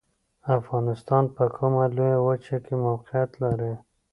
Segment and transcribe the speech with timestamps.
[0.57, 3.73] افغانستان په کومه لویه وچې کې موقعیت لري؟